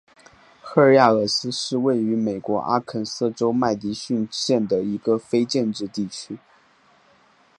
[0.63, 6.39] 赫亚尔思是位于美国阿肯色州麦迪逊县的一个非建制地区。